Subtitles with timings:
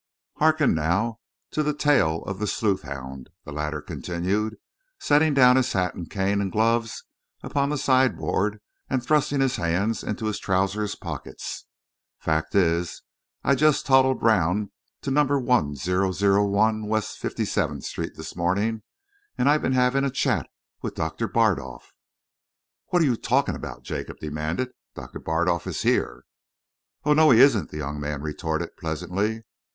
[0.37, 1.19] "Hearken now
[1.51, 4.55] to the tale of the sleuthhound," the latter continued,
[4.99, 7.03] setting down his hat, cane and gloves
[7.43, 11.67] upon the sideboard and thrusting his hands into his trousers pockets.
[12.17, 13.03] "Fact is,
[13.43, 14.71] I just toddled round
[15.03, 18.81] to Number 1001 West Fifty seventh Street this morning,
[19.37, 20.49] and I've been having a chat
[20.81, 21.93] with Doctor Bardolf."
[22.87, 24.69] "What are you talking about?" Jacob demanded.
[24.95, 26.25] "Doctor Bardolf is here."
[27.05, 29.43] "Oh, no, he isn't!" the young man retorted pleasantly.